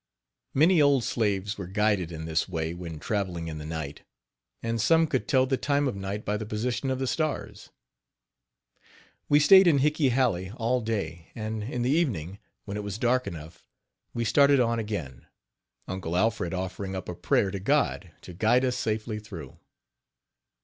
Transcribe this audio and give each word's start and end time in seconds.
Many 0.55 0.81
old 0.81 1.03
slaves 1.03 1.59
were 1.59 1.67
guided 1.67 2.11
in 2.11 2.25
this 2.25 2.49
way 2.49 2.73
when 2.73 2.97
traveling 2.97 3.47
in 3.47 3.59
the 3.59 3.67
night, 3.67 4.01
and 4.63 4.81
some 4.81 5.05
could 5.05 5.27
tell 5.27 5.45
the 5.45 5.57
time 5.57 5.87
of 5.87 5.95
night 5.95 6.25
by 6.25 6.37
the 6.37 6.45
position 6.47 6.89
of 6.89 6.97
the 6.97 7.05
stars. 7.05 7.69
We 9.29 9.39
stayed 9.39 9.67
in 9.67 9.77
Hicke 9.77 10.09
Halley 10.11 10.49
all 10.55 10.81
day, 10.81 11.27
and 11.35 11.61
in 11.65 11.83
the 11.83 11.91
evening, 11.91 12.39
when 12.65 12.77
it 12.77 12.83
was 12.83 12.97
dark 12.97 13.27
enough, 13.27 13.67
we 14.11 14.25
started 14.25 14.59
on 14.59 14.79
again, 14.79 15.27
Uncle 15.87 16.17
Alfred 16.17 16.51
offering 16.51 16.95
up 16.95 17.07
a 17.07 17.13
prayer 17.13 17.51
to 17.51 17.59
God 17.59 18.09
to 18.21 18.33
guide 18.33 18.65
us 18.65 18.77
safely 18.79 19.19
through. 19.19 19.59